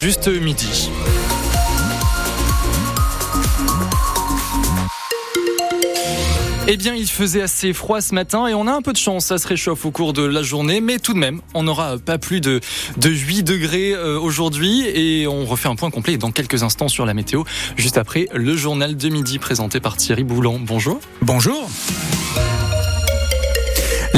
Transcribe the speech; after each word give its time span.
Juste 0.00 0.28
midi. 0.28 0.90
Eh 6.68 6.76
bien, 6.76 6.94
il 6.94 7.08
faisait 7.08 7.42
assez 7.42 7.72
froid 7.72 8.00
ce 8.00 8.14
matin 8.14 8.46
et 8.46 8.54
on 8.54 8.68
a 8.68 8.72
un 8.72 8.80
peu 8.80 8.92
de 8.92 8.96
chance, 8.96 9.26
ça 9.26 9.38
se 9.38 9.48
réchauffe 9.48 9.84
au 9.86 9.90
cours 9.90 10.12
de 10.12 10.22
la 10.22 10.44
journée, 10.44 10.80
mais 10.80 11.00
tout 11.00 11.14
de 11.14 11.18
même, 11.18 11.40
on 11.52 11.64
n'aura 11.64 11.98
pas 11.98 12.16
plus 12.16 12.40
de, 12.40 12.60
de 12.96 13.10
8 13.10 13.42
degrés 13.42 13.92
euh, 13.92 14.20
aujourd'hui 14.20 14.84
et 14.86 15.26
on 15.26 15.44
refait 15.44 15.68
un 15.68 15.74
point 15.74 15.90
complet 15.90 16.16
dans 16.16 16.30
quelques 16.30 16.62
instants 16.62 16.86
sur 16.86 17.04
la 17.04 17.12
météo, 17.12 17.42
juste 17.76 17.98
après 17.98 18.28
le 18.32 18.54
journal 18.54 18.96
de 18.96 19.08
midi 19.08 19.40
présenté 19.40 19.80
par 19.80 19.96
Thierry 19.96 20.22
Boulan. 20.22 20.60
Bonjour. 20.60 21.00
Bonjour. 21.22 21.68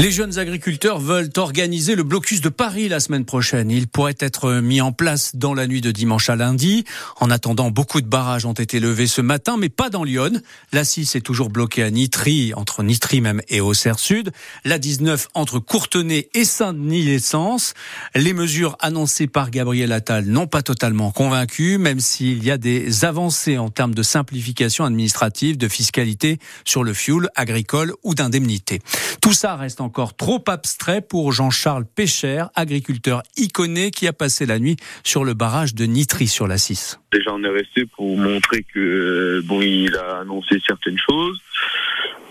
Les 0.01 0.09
jeunes 0.09 0.39
agriculteurs 0.39 0.99
veulent 0.99 1.29
organiser 1.37 1.93
le 1.93 2.01
blocus 2.01 2.41
de 2.41 2.49
Paris 2.49 2.89
la 2.89 2.99
semaine 2.99 3.23
prochaine. 3.23 3.69
Il 3.69 3.87
pourrait 3.87 4.15
être 4.17 4.53
mis 4.53 4.81
en 4.81 4.91
place 4.91 5.35
dans 5.35 5.53
la 5.53 5.67
nuit 5.67 5.79
de 5.81 5.91
dimanche 5.91 6.27
à 6.27 6.35
lundi. 6.35 6.85
En 7.19 7.29
attendant, 7.29 7.69
beaucoup 7.69 8.01
de 8.01 8.07
barrages 8.07 8.47
ont 8.47 8.53
été 8.53 8.79
levés 8.79 9.05
ce 9.05 9.21
matin, 9.21 9.57
mais 9.59 9.69
pas 9.69 9.91
dans 9.91 10.03
Lyon. 10.03 10.41
La 10.71 10.85
6 10.85 11.15
est 11.15 11.21
toujours 11.21 11.51
bloquée 11.51 11.83
à 11.83 11.91
Nitry, 11.91 12.51
entre 12.55 12.81
Nitry 12.81 13.21
même 13.21 13.43
et 13.47 13.61
Auxerre 13.61 13.99
Sud. 13.99 14.31
La 14.65 14.79
19 14.79 15.27
entre 15.35 15.59
Courtenay 15.59 16.29
et 16.33 16.45
Saint-Denis-l'Essence. 16.45 17.75
Les 18.15 18.33
mesures 18.33 18.77
annoncées 18.79 19.27
par 19.27 19.51
Gabriel 19.51 19.91
Attal 19.91 20.25
n'ont 20.25 20.47
pas 20.47 20.63
totalement 20.63 21.11
convaincu, 21.11 21.77
même 21.77 21.99
s'il 21.99 22.43
y 22.43 22.49
a 22.49 22.57
des 22.57 23.05
avancées 23.05 23.59
en 23.59 23.69
termes 23.69 23.93
de 23.93 24.01
simplification 24.01 24.83
administrative, 24.83 25.59
de 25.59 25.67
fiscalité 25.67 26.39
sur 26.65 26.83
le 26.83 26.95
fioul 26.95 27.29
agricole 27.35 27.93
ou 28.01 28.15
d'indemnité. 28.15 28.81
Tout 29.21 29.33
ça 29.33 29.55
reste 29.55 29.79
encore 29.91 30.15
trop 30.15 30.41
abstrait 30.47 31.01
pour 31.01 31.33
Jean-Charles 31.33 31.83
Pécher, 31.83 32.45
agriculteur 32.55 33.23
iconé 33.35 33.91
qui 33.91 34.07
a 34.07 34.13
passé 34.13 34.45
la 34.45 34.57
nuit 34.57 34.77
sur 35.03 35.25
le 35.25 35.33
barrage 35.33 35.75
de 35.75 35.83
Nitry 35.83 36.27
sur 36.27 36.47
la 36.47 36.57
6. 36.57 37.01
Déjà, 37.11 37.33
on 37.33 37.43
est 37.43 37.49
resté 37.49 37.85
pour 37.85 38.15
montrer 38.15 38.63
que 38.73 38.79
euh, 38.79 39.41
bon, 39.43 39.59
il 39.61 39.93
a 39.97 40.19
annoncé 40.21 40.61
certaines 40.65 40.97
choses, 40.97 41.41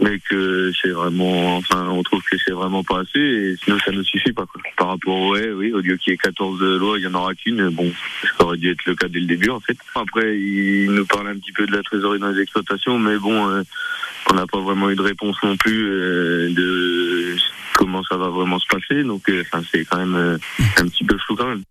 mais 0.00 0.18
que 0.20 0.72
c'est 0.80 0.88
vraiment, 0.88 1.58
enfin, 1.58 1.86
on 1.90 2.02
trouve 2.02 2.22
que 2.22 2.38
c'est 2.42 2.52
vraiment 2.52 2.82
pas 2.82 3.00
assez, 3.00 3.20
et 3.20 3.56
sinon 3.62 3.78
ça 3.84 3.92
ne 3.92 4.02
suffit 4.02 4.32
pas. 4.32 4.46
Par 4.78 4.88
rapport 4.88 5.20
ouais, 5.28 5.50
oui, 5.50 5.70
au 5.72 5.80
lieu 5.80 5.98
qu'il 5.98 6.12
y 6.12 6.14
ait 6.14 6.16
14 6.16 6.62
lois, 6.62 6.98
il 6.98 7.04
y 7.04 7.06
en 7.08 7.14
aura 7.14 7.34
qu'une. 7.34 7.68
Bon, 7.68 7.92
ça 8.38 8.44
aurait 8.46 8.56
dû 8.56 8.70
être 8.70 8.86
le 8.86 8.94
cas 8.94 9.08
dès 9.08 9.20
le 9.20 9.26
début 9.26 9.50
en 9.50 9.60
fait. 9.60 9.76
Après, 9.94 10.38
il 10.38 10.92
nous 10.92 11.04
parle 11.04 11.28
un 11.28 11.36
petit 11.36 11.52
peu 11.52 11.66
de 11.66 11.76
la 11.76 11.82
trésorerie 11.82 12.20
dans 12.20 12.30
les 12.30 12.40
exploitations, 12.40 12.98
mais 12.98 13.18
bon, 13.18 13.50
euh, 13.50 13.62
on 14.30 14.34
n'a 14.34 14.46
pas 14.46 14.60
vraiment 14.60 14.90
eu 14.90 14.96
de 14.96 15.02
réponse 15.02 15.36
non 15.42 15.56
plus 15.56 15.90
euh, 15.90 16.50
de 16.50 16.99
ça 18.08 18.16
va 18.16 18.28
vraiment 18.28 18.58
se 18.58 18.66
passer. 18.66 19.02
Donc, 19.02 19.28
euh, 19.28 19.44
c'est 19.70 19.84
quand 19.84 19.98
même 19.98 20.14
euh, 20.14 20.38
un 20.78 20.86
petit 20.86 21.04
peu 21.04 21.16
quand 21.36 21.46
même. 21.46 21.62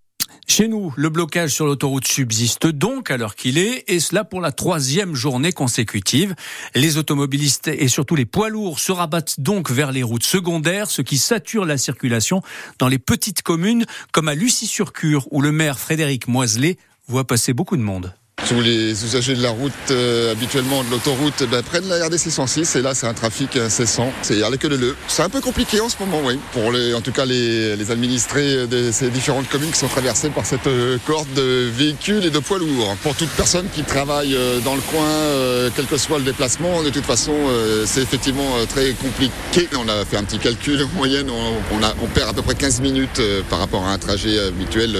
Chez 0.47 0.67
nous, 0.67 0.91
le 0.95 1.09
blocage 1.09 1.51
sur 1.51 1.67
l'autoroute 1.67 2.07
subsiste 2.07 2.65
donc 2.65 3.11
à 3.11 3.17
l'heure 3.17 3.35
qu'il 3.35 3.59
est, 3.59 3.83
et 3.87 3.99
cela 3.99 4.23
pour 4.23 4.41
la 4.41 4.51
troisième 4.51 5.13
journée 5.13 5.51
consécutive. 5.51 6.33
Les 6.73 6.97
automobilistes 6.97 7.67
et 7.67 7.87
surtout 7.87 8.15
les 8.15 8.25
poids 8.25 8.49
lourds 8.49 8.79
se 8.79 8.91
rabattent 8.91 9.39
donc 9.39 9.69
vers 9.69 9.91
les 9.91 10.01
routes 10.01 10.23
secondaires, 10.23 10.89
ce 10.89 11.03
qui 11.03 11.19
sature 11.19 11.65
la 11.65 11.77
circulation 11.77 12.41
dans 12.79 12.87
les 12.87 12.97
petites 12.97 13.43
communes 13.43 13.85
comme 14.11 14.27
à 14.27 14.33
Lucie-sur-Cure, 14.33 15.27
où 15.31 15.41
le 15.41 15.51
maire 15.51 15.77
Frédéric 15.77 16.27
Moiselet 16.27 16.77
voit 17.07 17.27
passer 17.27 17.53
beaucoup 17.53 17.77
de 17.77 17.83
monde. 17.83 18.15
Tous 18.49 18.61
les 18.61 19.05
usagers 19.05 19.35
de 19.35 19.43
la 19.43 19.51
route, 19.51 19.71
euh, 19.91 20.31
habituellement 20.31 20.83
de 20.83 20.89
l'autoroute, 20.89 21.43
ben, 21.51 21.61
prennent 21.61 21.87
la 21.87 22.07
RDC 22.07 22.31
106 22.31 22.77
et 22.77 22.81
là 22.81 22.95
c'est 22.95 23.05
un 23.05 23.13
trafic 23.13 23.55
incessant. 23.57 24.11
C'est 24.23 24.41
à 24.41 24.49
queue 24.57 24.69
le 24.69 24.95
C'est 25.07 25.21
un 25.21 25.29
peu 25.29 25.39
compliqué 25.39 25.79
en 25.81 25.87
ce 25.87 25.97
moment, 25.99 26.19
oui. 26.25 26.39
Pour 26.53 26.71
les, 26.71 26.95
en 26.95 27.01
tout 27.01 27.11
cas 27.11 27.25
les, 27.25 27.75
les, 27.75 27.91
administrés 27.91 28.65
de 28.65 28.91
ces 28.91 29.11
différentes 29.11 29.47
communes 29.49 29.69
qui 29.69 29.77
sont 29.77 29.87
traversées 29.87 30.31
par 30.31 30.47
cette 30.47 30.65
euh, 30.65 30.97
corde 31.05 31.31
de 31.35 31.69
véhicules 31.69 32.25
et 32.25 32.31
de 32.31 32.39
poids 32.39 32.57
lourds. 32.57 32.95
Pour 33.03 33.13
toute 33.13 33.29
personne 33.29 33.67
qui 33.71 33.83
travaille 33.83 34.33
euh, 34.33 34.59
dans 34.61 34.73
le 34.73 34.81
coin, 34.81 35.05
euh, 35.05 35.69
quel 35.75 35.85
que 35.85 35.97
soit 35.97 36.17
le 36.17 36.23
déplacement, 36.23 36.81
de 36.81 36.89
toute 36.89 37.05
façon 37.05 37.33
c'est 37.85 38.01
effectivement 38.01 38.49
très 38.67 38.93
compliqué. 38.93 39.69
On 39.77 39.87
a 39.87 40.05
fait 40.05 40.17
un 40.17 40.23
petit 40.23 40.39
calcul 40.39 40.81
en 40.81 40.97
moyenne, 40.97 41.29
on, 41.29 41.75
on, 41.77 41.83
a, 41.83 41.93
on 42.01 42.07
perd 42.07 42.29
à 42.29 42.33
peu 42.33 42.41
près 42.41 42.55
15 42.55 42.81
minutes 42.81 43.21
par 43.47 43.59
rapport 43.59 43.85
à 43.85 43.91
un 43.91 43.99
trajet 43.99 44.39
habituel, 44.39 44.93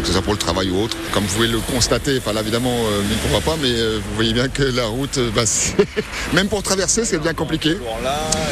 que 0.00 0.06
ce 0.06 0.12
soit 0.12 0.22
pour 0.22 0.34
le 0.34 0.38
travail 0.38 0.70
ou 0.70 0.82
autre. 0.82 0.96
Comme 1.12 1.24
vous 1.24 1.34
pouvez 1.34 1.48
le 1.48 1.60
constater, 1.60 2.18
enfin 2.18 2.34
là 2.34 2.42
évidemment 2.42 2.73
euh, 2.74 3.02
ne 3.02 3.14
pourra 3.28 3.40
pas, 3.40 3.56
mais 3.60 3.70
euh, 3.70 3.98
vous 4.02 4.14
voyez 4.14 4.32
bien 4.32 4.48
que 4.48 4.62
la 4.62 4.86
route, 4.86 5.18
euh, 5.18 5.30
bah, 5.34 5.42
même 6.32 6.48
pour 6.48 6.62
traverser, 6.62 7.04
c'est 7.04 7.18
bien 7.18 7.34
compliqué. 7.34 7.76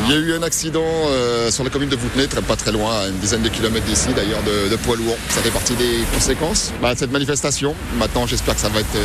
Il 0.05 0.10
y 0.10 0.15
a 0.15 0.19
eu 0.19 0.34
un 0.34 0.43
accident 0.43 0.83
sur 1.50 1.65
la 1.65 1.71
commune 1.71 1.88
de 1.88 1.97
Voutenay, 1.97 2.27
très, 2.27 2.43
pas 2.43 2.56
très 2.56 2.72
loin, 2.72 3.00
à 3.00 3.09
une 3.09 3.19
dizaine 3.19 3.43
de 3.43 3.49
kilomètres 3.49 3.87
d'ici 3.87 4.09
d'ailleurs, 4.15 4.43
de, 4.43 4.71
de, 4.71 4.77
poids 4.77 4.97
lourds. 4.97 5.19
Ça 5.28 5.41
fait 5.41 5.50
partie 5.50 5.75
des 5.75 6.00
conséquences 6.15 6.72
bah, 6.81 6.94
de 6.94 6.99
cette 6.99 7.12
manifestation. 7.12 7.75
Maintenant, 7.99 8.27
j'espère 8.27 8.55
que 8.55 8.61
ça 8.61 8.69
va 8.69 8.81
être 8.81 8.99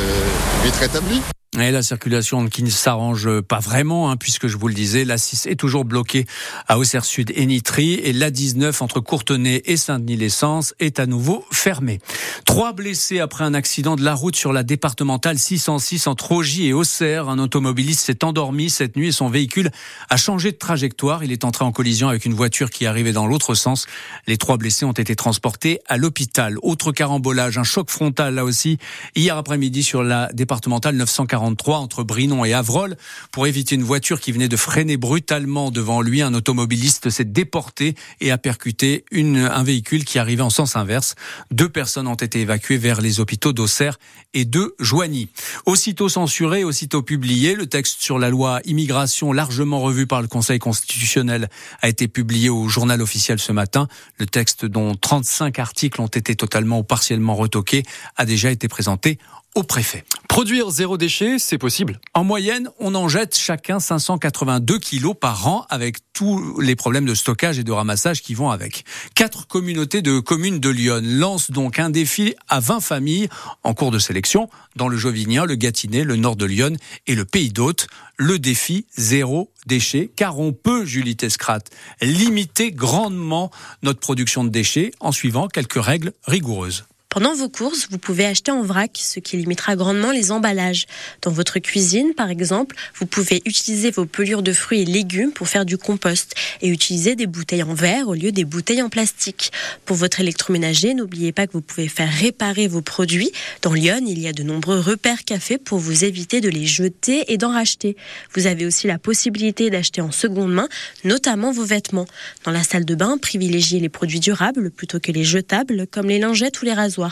vite 0.63 0.75
rétabli. 0.75 1.22
Et 1.59 1.72
la 1.72 1.81
circulation 1.81 2.47
qui 2.50 2.62
ne 2.62 2.69
s'arrange 2.69 3.41
pas 3.41 3.57
vraiment, 3.59 4.12
hein, 4.12 4.18
puisque 4.18 4.45
je 4.45 4.57
vous 4.57 4.68
le 4.68 4.75
disais, 4.75 5.06
la 5.06 5.18
6 5.18 5.47
est 5.47 5.56
toujours 5.56 5.85
bloquée 5.85 6.28
à 6.68 6.78
Auxerre 6.78 7.03
Sud 7.03 7.31
et 7.34 7.47
Nitry, 7.47 7.95
et 7.95 8.13
la 8.13 8.29
19 8.29 8.79
entre 8.84 9.00
Courtenay 9.00 9.63
et 9.66 9.75
Saint-Denis-l'Essence 9.75 10.75
est 10.79 11.00
à 11.00 11.07
nouveau 11.07 11.44
fermée. 11.51 12.00
Trois 12.45 12.73
blessés 12.73 13.19
après 13.19 13.44
un 13.44 13.56
accident 13.56 13.95
de 13.95 14.03
la 14.03 14.13
route 14.13 14.35
sur 14.35 14.53
la 14.53 14.62
départementale 14.62 15.40
606 15.40 16.06
entre 16.06 16.31
Ogy 16.34 16.68
et 16.68 16.73
Auxerre. 16.73 17.28
Un 17.28 17.40
automobiliste 17.40 18.06
s'est 18.06 18.24
endormi 18.24 18.69
cette 18.69 18.95
nuit 18.95 19.07
et 19.07 19.12
son 19.12 19.28
véhicule 19.28 19.72
a 20.09 20.18
changé 20.18 20.51
de 20.51 20.57
trajectoire. 20.57 21.24
Il 21.24 21.31
est 21.31 21.44
entré 21.44 21.66
en 21.66 21.72
collision 21.72 22.07
avec 22.07 22.25
une 22.25 22.35
voiture 22.35 22.69
qui 22.69 22.85
arrivait 22.85 23.13
dans 23.13 23.25
l'autre 23.25 23.56
sens. 23.56 23.88
Les 24.28 24.38
trois 24.38 24.57
blessés 24.57 24.85
ont 24.85 24.91
été 24.91 25.16
transportés 25.16 25.79
à 25.88 25.97
l'hôpital. 25.97 26.57
Autre 26.62 26.91
carambolage, 26.91 27.57
un 27.57 27.63
choc 27.63 27.89
frontal 27.89 28.35
là 28.35 28.45
aussi, 28.45 28.78
hier 29.16 29.38
après-midi 29.38 29.81
sur 29.81 30.03
la 30.03 30.29
départementale 30.34 30.95
940 30.95 31.47
entre 31.80 32.03
Brinon 32.03 32.46
et 32.46 32.53
Avrol. 32.53 32.97
Pour 33.31 33.47
éviter 33.47 33.75
une 33.75 33.84
voiture 33.84 34.19
qui 34.19 34.31
venait 34.31 34.47
de 34.47 34.58
freiner 34.58 34.97
brutalement 34.97 35.72
devant 35.72 36.02
lui, 36.02 36.22
un 36.22 36.34
automobiliste 36.34 37.09
s'est 37.09 37.25
déporté 37.25 37.96
et 38.22 38.31
a 38.31 38.38
percuté 38.38 39.06
un 39.13 39.63
véhicule 39.63 40.06
qui 40.06 40.19
arrivait 40.19 40.44
en 40.44 40.50
sens 40.50 40.75
inverse. 40.75 41.16
Deux 41.52 41.69
personnes 41.69 42.07
ont 42.07 42.16
été 42.16 42.41
évacuées 42.41 42.78
vers 42.78 43.02
les 43.02 43.19
hôpitaux 43.19 43.53
d'Auxerre 43.53 44.00
et 44.34 44.46
de 44.46 44.75
Joigny. 44.80 45.30
Aussitôt 45.66 46.09
censuré, 46.09 46.63
aussitôt 46.63 47.02
publié, 47.02 47.56
le 47.56 47.68
texte 47.68 48.02
sur 48.02 48.19
la 48.19 48.30
loi 48.30 48.59
immigration 48.66 49.34
largement 49.34 49.80
revu 49.80 50.07
par 50.07 50.22
le 50.22 50.28
Conseil 50.28 50.59
constitutionnel 50.59 51.50
a 51.81 51.90
été 51.90 52.07
publié 52.07 52.50
au 52.50 52.68
journal 52.68 53.02
officiel 53.02 53.40
ce 53.40 53.52
matin. 53.52 53.88
Le 54.18 54.25
texte 54.25 54.66
dont 54.66 54.96
35 54.96 55.59
articles 55.59 56.02
ont 56.02 56.07
été 56.07 56.36
totalement 56.36 56.80
ou 56.80 56.84
partiellement 56.84 57.36
retoqués 57.36 57.84
a 58.16 58.25
déjà 58.25 58.52
été 58.52 58.68
présenté 58.68 59.18
au 59.56 59.63
préfet. 59.63 60.03
Produire 60.38 60.70
zéro 60.70 60.98
déchet, 60.98 61.40
c'est 61.40 61.58
possible. 61.58 62.00
En 62.14 62.24
moyenne, 62.24 62.70
on 62.78 62.94
en 62.94 63.08
jette 63.08 63.36
chacun 63.36 63.80
582 63.80 64.78
kilos 64.78 65.16
par 65.20 65.48
an 65.48 65.66
avec 65.68 65.98
tous 66.14 66.59
les 66.59 66.75
problèmes 66.75 67.08
de 67.08 67.16
stockage 67.16 67.58
et 67.58 67.64
de 67.64 67.72
ramassage 67.72 68.22
qui 68.22 68.36
vont 68.36 68.52
avec. 68.52 68.86
Quatre 69.16 69.48
communautés 69.48 70.03
de 70.03 70.20
communes 70.20 70.59
de 70.59 70.70
Lyon 70.70 71.02
lancent 71.03 71.50
donc 71.50 71.80
un 71.80 71.90
défi 71.90 72.36
à 72.50 72.59
20 72.59 72.81
familles 72.81 73.30
en 73.64 73.74
cours 73.74 73.90
de 73.90 73.98
sélection 73.98 74.48
dans 74.75 74.90
le 74.90 74.96
Jovinien, 74.96 75.44
le 75.44 75.56
Gâtinais, 75.56 76.03
le 76.03 76.18
nord 76.18 76.36
de 76.36 76.46
Lyon 76.46 76.78
et 77.08 77.16
le 77.16 77.25
Pays 77.25 77.50
d'Hôte. 77.50 77.88
Le 78.18 78.38
défi 78.38 78.86
zéro 78.96 79.52
déchet, 79.66 80.12
car 80.16 80.40
on 80.40 80.54
peut, 80.54 80.86
Julie 80.86 81.16
Tescrat, 81.16 81.62
limiter 82.00 82.72
grandement 82.72 83.50
notre 83.81 84.00
production 84.00 84.44
de 84.44 84.50
déchets 84.50 84.92
en 85.00 85.12
suivant 85.12 85.48
quelques 85.48 85.81
règles 85.81 86.14
rigoureuses. 86.28 86.86
Pendant 87.17 87.33
vos 87.33 87.50
courses, 87.50 87.88
vous 87.89 87.97
pouvez 87.97 88.28
acheter 88.28 88.51
en 88.51 88.61
vrac, 88.61 88.91
ce 88.94 89.19
qui 89.19 89.38
limitera 89.38 89.75
grandement 89.75 90.11
les 90.11 90.31
emballages. 90.31 90.85
Dans 91.23 91.31
votre 91.31 91.57
cuisine, 91.57 92.13
par 92.13 92.29
exemple, 92.29 92.75
vous 92.94 93.07
pouvez 93.07 93.41
utiliser 93.45 93.89
vos 93.89 94.05
pelures 94.05 94.44
de 94.44 94.53
fruits 94.53 94.81
et 94.81 94.85
légumes 94.85 95.31
pour 95.31 95.47
faire 95.47 95.66
du 95.66 95.79
compost 95.79 96.35
et 96.61 96.67
utiliser 96.67 97.16
des 97.16 97.25
bouteilles 97.25 97.63
en 97.63 97.73
verre 97.73 98.07
au 98.07 98.13
lieu 98.13 98.31
des 98.31 98.45
bouteilles 98.45 98.83
en 98.83 98.89
plastique. 98.89 99.51
Pour 99.83 99.97
votre 99.97 100.19
électroménager, 100.19 100.94
n'oubliez 100.94 101.31
pas 101.31 101.47
que 101.47 101.53
vous 101.53 101.61
pouvez 101.61 101.88
faire 101.88 102.07
réparer 102.07 102.67
vos 102.67 102.83
produits. 102.83 103.31
Dans 103.63 103.73
Lyon, 103.73 104.03
il 104.06 104.19
y 104.19 104.27
a 104.27 104.31
de 104.31 104.44
nombreux 104.44 104.80
repères 104.80 105.25
cafés 105.25 105.57
pour 105.57 105.80
vous 105.80 106.06
éviter 106.06 106.39
de 106.39 106.50
les 106.50 106.68
jeter 106.68 107.33
et 107.33 107.38
d'en 107.39 107.51
racheter. 107.51 107.97
Vous 108.36 108.45
avez 108.45 108.63
aussi 108.63 108.86
la 108.86 109.00
possibilité 109.00 109.71
d'acheter 109.71 110.01
en 110.01 110.12
seconde 110.12 110.53
main, 110.53 110.69
notamment 111.03 111.51
vos 111.51 111.65
vêtements. 111.65 112.06
Dans 112.44 112.51
la 112.51 112.62
salle 112.62 112.86
de 112.86 112.94
bain, 112.94 113.18
privilégiez 113.18 113.80
les 113.80 113.89
produits 113.89 114.19
durables 114.19 114.69
plutôt 114.69 115.00
que 115.00 115.12
les 115.12 115.24
jetables, 115.24 115.88
comme 115.88 116.09
les 116.09 116.19
lingettes 116.19 116.62
ou 116.62 116.65
les 116.65 116.74
rasoirs. 116.74 117.06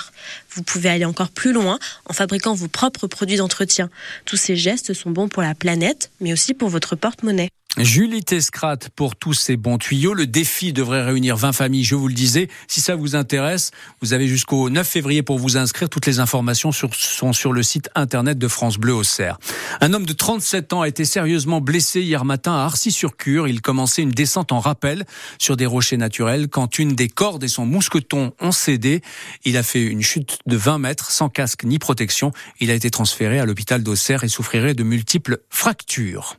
Vous 0.51 0.63
pouvez 0.63 0.89
aller 0.89 1.05
encore 1.05 1.29
plus 1.29 1.53
loin 1.53 1.79
en 2.05 2.13
fabriquant 2.13 2.53
vos 2.53 2.67
propres 2.67 3.07
produits 3.07 3.37
d'entretien. 3.37 3.89
Tous 4.25 4.37
ces 4.37 4.55
gestes 4.55 4.93
sont 4.93 5.11
bons 5.11 5.27
pour 5.27 5.43
la 5.43 5.55
planète, 5.55 6.11
mais 6.21 6.33
aussi 6.33 6.53
pour 6.53 6.69
votre 6.69 6.95
porte-monnaie. 6.95 7.49
Julie 7.77 8.23
Tescrat 8.23 8.77
pour 8.95 9.17
tous 9.17 9.33
ces 9.33 9.57
bons 9.57 9.77
tuyaux. 9.77 10.13
Le 10.13 10.27
défi 10.27 10.71
devrait 10.71 11.03
réunir 11.03 11.35
20 11.35 11.51
familles, 11.51 11.83
je 11.83 11.95
vous 11.95 12.07
le 12.07 12.13
disais. 12.13 12.47
Si 12.67 12.79
ça 12.79 12.95
vous 12.95 13.17
intéresse, 13.17 13.71
vous 14.01 14.13
avez 14.13 14.27
jusqu'au 14.27 14.69
9 14.69 14.87
février 14.87 15.23
pour 15.23 15.39
vous 15.39 15.57
inscrire. 15.57 15.89
Toutes 15.89 16.05
les 16.05 16.19
informations 16.19 16.71
sur, 16.71 16.95
sont 16.95 17.33
sur 17.33 17.51
le 17.51 17.63
site 17.63 17.89
internet 17.93 18.37
de 18.37 18.47
France 18.47 18.77
Bleu 18.77 18.93
au 18.93 19.03
Cerf. 19.03 19.37
Un 19.81 19.93
homme 19.93 20.05
de 20.05 20.13
37 20.13 20.71
ans 20.71 20.81
a 20.81 20.87
été 20.87 21.03
sérieusement 21.03 21.59
blessé 21.59 22.01
hier 22.01 22.23
matin 22.23 22.53
à 22.53 22.63
Arcy-sur-Cure. 22.63 23.49
Il 23.49 23.61
commençait 23.61 24.03
une 24.03 24.11
descente 24.11 24.53
en 24.53 24.59
rappel 24.59 25.03
sur 25.37 25.57
des 25.57 25.65
rochers 25.65 25.97
naturels 25.97 26.47
quand 26.47 26.79
une 26.79 26.95
des 26.95 27.09
cordes 27.09 27.43
et 27.43 27.49
son 27.49 27.65
mousqueton 27.65 28.31
ont 28.39 28.53
cédé. 28.53 29.01
Il 29.43 29.57
a 29.57 29.63
fait 29.63 29.83
une 29.87 30.01
chute 30.01 30.39
de 30.45 30.57
20 30.57 30.79
mètres 30.79 31.11
sans 31.11 31.29
casque 31.29 31.63
ni 31.63 31.79
protection. 31.79 32.31
Il 32.59 32.71
a 32.71 32.73
été 32.73 32.89
transféré 32.89 33.39
à 33.39 33.45
l'hôpital 33.45 33.83
d'Auxerre 33.83 34.23
et 34.23 34.27
souffrirait 34.27 34.73
de 34.73 34.83
multiples 34.83 35.39
fractures. 35.49 36.37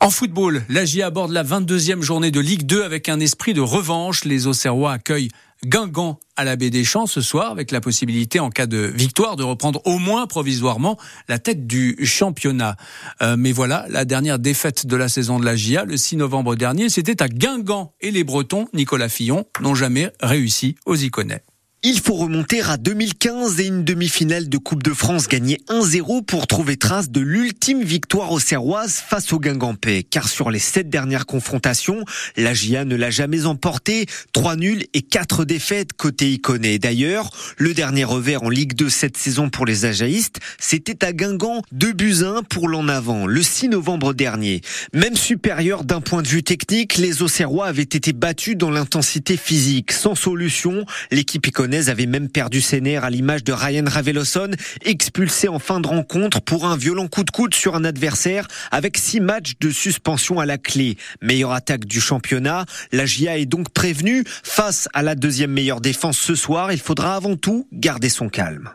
En 0.00 0.10
football, 0.10 0.64
l'AGIA 0.68 1.06
aborde 1.06 1.30
la 1.30 1.44
22e 1.44 2.02
journée 2.02 2.30
de 2.30 2.40
Ligue 2.40 2.66
2 2.66 2.82
avec 2.82 3.08
un 3.08 3.20
esprit 3.20 3.54
de 3.54 3.60
revanche. 3.60 4.24
Les 4.24 4.46
Auxerrois 4.46 4.92
accueillent 4.92 5.30
Guingamp 5.64 6.18
à 6.36 6.44
la 6.44 6.56
baie 6.56 6.70
des 6.70 6.84
Champs 6.84 7.06
ce 7.06 7.20
soir 7.20 7.50
avec 7.50 7.70
la 7.70 7.80
possibilité 7.80 8.40
en 8.40 8.50
cas 8.50 8.66
de 8.66 8.78
victoire 8.78 9.36
de 9.36 9.42
reprendre 9.42 9.80
au 9.84 9.98
moins 9.98 10.26
provisoirement 10.26 10.98
la 11.28 11.38
tête 11.38 11.66
du 11.66 11.96
championnat. 12.04 12.76
Euh, 13.22 13.36
mais 13.38 13.52
voilà, 13.52 13.86
la 13.88 14.04
dernière 14.04 14.38
défaite 14.38 14.86
de 14.86 14.96
la 14.96 15.08
saison 15.08 15.38
de 15.38 15.44
la 15.44 15.56
GIA 15.56 15.84
le 15.84 15.96
6 15.96 16.16
novembre 16.16 16.56
dernier, 16.56 16.88
c'était 16.88 17.22
à 17.22 17.28
Guingamp 17.28 17.92
et 18.00 18.10
les 18.10 18.24
Bretons, 18.24 18.66
Nicolas 18.74 19.08
Fillon, 19.08 19.46
n'ont 19.60 19.74
jamais 19.74 20.10
réussi 20.20 20.76
aux 20.86 20.96
Iconais. 20.96 21.42
Il 21.86 22.00
faut 22.00 22.14
remonter 22.14 22.62
à 22.62 22.78
2015 22.78 23.60
et 23.60 23.66
une 23.66 23.84
demi-finale 23.84 24.48
de 24.48 24.56
Coupe 24.56 24.82
de 24.82 24.94
France 24.94 25.28
gagnée 25.28 25.60
1-0 25.68 26.24
pour 26.24 26.46
trouver 26.46 26.78
trace 26.78 27.10
de 27.10 27.20
l'ultime 27.20 27.82
victoire 27.82 28.32
aux 28.32 28.40
Serroises 28.40 29.02
face 29.06 29.34
au 29.34 29.38
Guingampais. 29.38 30.02
Car 30.02 30.26
sur 30.30 30.50
les 30.50 30.60
sept 30.60 30.88
dernières 30.88 31.26
confrontations, 31.26 32.02
la 32.38 32.54
GIA 32.54 32.86
ne 32.86 32.96
l'a 32.96 33.10
jamais 33.10 33.44
emporté. 33.44 34.06
Trois 34.32 34.56
nuls 34.56 34.86
et 34.94 35.02
quatre 35.02 35.44
défaites 35.44 35.92
côté 35.92 36.32
Iconé. 36.32 36.78
D'ailleurs, 36.78 37.28
le 37.58 37.74
dernier 37.74 38.04
revers 38.04 38.44
en 38.44 38.48
Ligue 38.48 38.72
2 38.72 38.88
cette 38.88 39.18
saison 39.18 39.50
pour 39.50 39.66
les 39.66 39.84
Ajaïstes, 39.84 40.40
c'était 40.58 41.04
à 41.04 41.12
Guingamp, 41.12 41.60
2 41.72 41.92
buts 41.92 42.24
1 42.24 42.44
pour 42.44 42.66
l'en 42.68 42.88
avant, 42.88 43.26
le 43.26 43.42
6 43.42 43.68
novembre 43.68 44.14
dernier. 44.14 44.62
Même 44.94 45.16
supérieur 45.16 45.84
d'un 45.84 46.00
point 46.00 46.22
de 46.22 46.28
vue 46.28 46.42
technique, 46.42 46.96
les 46.96 47.20
Auxerrois 47.20 47.66
avaient 47.66 47.82
été 47.82 48.14
battus 48.14 48.56
dans 48.56 48.70
l'intensité 48.70 49.36
physique. 49.36 49.92
Sans 49.92 50.14
solution, 50.14 50.86
l'équipe 51.10 51.46
Iconé 51.46 51.73
avait 51.74 52.06
même 52.06 52.28
perdu 52.28 52.60
ses 52.60 52.80
nerfs 52.80 53.04
à 53.04 53.10
l'image 53.10 53.42
de 53.42 53.52
Ryan 53.52 53.84
Raveloson, 53.86 54.50
expulsé 54.84 55.48
en 55.48 55.58
fin 55.58 55.80
de 55.80 55.88
rencontre 55.88 56.40
pour 56.40 56.66
un 56.66 56.76
violent 56.76 57.08
coup 57.08 57.24
de 57.24 57.30
coude 57.30 57.54
sur 57.54 57.74
un 57.74 57.84
adversaire 57.84 58.46
avec 58.70 58.96
six 58.96 59.20
matchs 59.20 59.54
de 59.60 59.70
suspension 59.70 60.38
à 60.38 60.46
la 60.46 60.56
clé. 60.56 60.96
Meilleure 61.20 61.52
attaque 61.52 61.84
du 61.84 62.00
championnat, 62.00 62.64
la 62.92 63.06
GIA 63.06 63.38
est 63.38 63.46
donc 63.46 63.70
prévenue. 63.70 64.24
Face 64.44 64.88
à 64.94 65.02
la 65.02 65.16
deuxième 65.16 65.50
meilleure 65.50 65.80
défense 65.80 66.18
ce 66.18 66.36
soir, 66.36 66.72
il 66.72 66.80
faudra 66.80 67.16
avant 67.16 67.36
tout 67.36 67.66
garder 67.72 68.08
son 68.08 68.28
calme. 68.28 68.70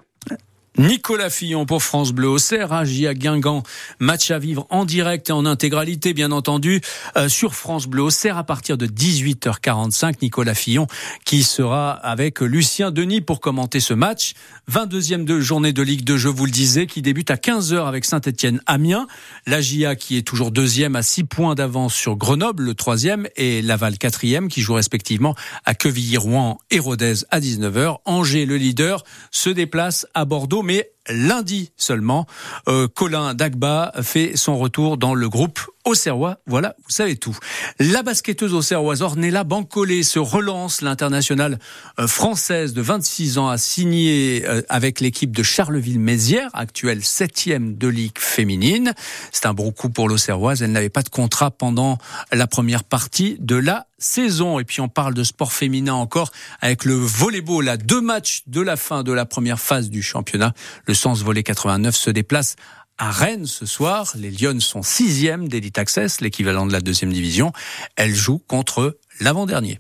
Nicolas 0.78 1.30
Fillon 1.30 1.66
pour 1.66 1.84
France 1.84 2.12
Bleu 2.12 2.30
au 2.30 2.38
à 2.38 2.86
Guingamp. 3.14 3.64
Match 4.00 4.32
à 4.32 4.40
vivre 4.40 4.68
en 4.70 4.86
direct 4.86 5.30
et 5.30 5.34
en 5.34 5.46
intégralité, 5.46 6.14
bien 6.14 6.32
entendu, 6.32 6.82
euh, 7.18 7.28
sur 7.28 7.56
France 7.56 7.88
Bleu 7.88 8.04
au 8.04 8.10
à 8.30 8.44
partir 8.44 8.78
de 8.78 8.86
18h45. 8.86 10.16
Nicolas 10.22 10.54
Fillon 10.54 10.88
qui 11.26 11.44
sera 11.44 11.92
avec 11.92 12.42
Lucien 12.42 12.92
Denis 12.92 13.22
pour 13.22 13.40
commenter 13.40 13.80
ce 13.80 13.94
match. 13.94 14.34
22e 14.72 15.26
de 15.26 15.40
journée 15.40 15.74
de 15.74 15.82
Ligue 15.82 16.04
2, 16.04 16.18
je 16.18 16.30
vous 16.30 16.46
le 16.46 16.52
disais, 16.52 16.86
qui 16.86 17.02
débute 17.02 17.32
à 17.32 17.36
15h 17.36 17.88
avec 17.88 18.06
Saint-Etienne 18.06 18.62
Amiens. 18.66 19.08
La 19.48 19.62
GIA 19.62 19.96
qui 19.96 20.18
est 20.18 20.22
toujours 20.22 20.52
deuxième 20.52 20.96
à 20.96 21.02
6 21.02 21.24
points 21.26 21.56
d'avance 21.56 21.94
sur 21.94 22.16
Grenoble, 22.16 22.64
le 22.64 22.74
troisième, 22.74 23.28
et 23.36 23.62
Laval 23.62 23.98
quatrième 23.98 24.48
qui 24.48 24.62
joue 24.62 24.76
respectivement 24.76 25.36
à 25.66 25.74
Quevilly-Rouen 25.74 26.58
et 26.72 26.80
Rodez 26.80 27.26
à 27.32 27.40
19h. 27.40 27.98
Angers, 28.06 28.46
le 28.46 28.58
leader, 28.58 29.04
se 29.32 29.50
déplace 29.50 30.06
à 30.14 30.26
Bordeaux 30.26 30.59
mais 30.64 30.86
lundi 31.08 31.72
seulement, 31.78 32.26
euh, 32.68 32.88
Colin 32.88 33.34
Dagba 33.34 33.92
fait 34.02 34.36
son 34.36 34.58
retour 34.58 34.98
dans 34.98 35.16
le 35.16 35.30
groupe 35.30 35.60
Auxerrois. 35.86 36.38
Voilà, 36.46 36.76
vous 36.86 36.92
savez 36.92 37.16
tout. 37.16 37.36
La 37.80 38.04
basketteuse 38.04 38.54
auxerroise 38.54 39.02
Ornella 39.02 39.44
Bancolé 39.44 40.04
se 40.04 40.20
relance. 40.20 40.82
L'internationale 40.82 41.58
euh, 42.00 42.08
française 42.08 42.74
de 42.74 42.82
26 42.82 43.38
ans 43.38 43.48
a 43.48 43.58
signé 43.58 44.44
euh, 44.46 44.62
avec 44.70 45.00
l'équipe 45.00 45.36
de 45.36 45.42
Charleville-Mézières, 45.42 46.50
actuelle 46.54 47.04
septième 47.04 47.76
de 47.76 47.88
Ligue 47.88 48.20
féminine. 48.20 48.94
C'est 49.32 49.46
un 49.46 49.54
bon 49.54 49.72
coup 49.72 49.90
pour 49.90 50.10
l'Auxerroise. 50.10 50.62
Elle 50.62 50.74
n'avait 50.74 50.90
pas 50.90 51.02
de 51.02 51.10
contrat 51.10 51.50
pendant 51.50 51.98
la 52.32 52.46
première 52.46 52.84
partie 52.84 53.38
de 53.40 53.56
la 53.56 53.88
saison. 54.00 54.60
Et 54.60 54.66
puis 54.66 54.82
on 54.82 54.90
parle 54.90 55.14
de 55.14 55.24
sport 55.24 55.54
féminin 55.54 55.94
encore 55.94 56.32
avec 56.62 56.86
le 56.86 56.94
volleyball 56.94 57.68
à 57.70 57.78
deux 57.78 58.02
matchs 58.02 58.44
de 58.48 58.62
la 58.62 58.76
fin 58.76 59.04
de 59.04 59.12
la 59.12 59.26
première 59.26 59.60
phase 59.60 59.90
du 59.90 60.02
championnat. 60.02 60.54
Le 60.90 60.96
Sens 60.96 61.22
Volley 61.22 61.44
89 61.44 61.96
se 61.96 62.10
déplace 62.10 62.56
à 62.98 63.12
Rennes 63.12 63.46
ce 63.46 63.68
soir. 63.68 64.12
Les 64.16 64.32
Lyonnes 64.32 64.60
sont 64.60 64.82
sixième 64.82 65.48
d'Elite 65.48 65.78
Access, 65.78 66.20
l'équivalent 66.20 66.66
de 66.66 66.72
la 66.72 66.82
deuxième 66.82 67.14
division. 67.14 67.54
Elles 67.96 68.16
jouent 68.16 68.42
contre 68.48 68.98
l'avant-dernier. 69.20 69.80